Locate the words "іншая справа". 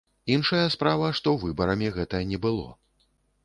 0.35-1.11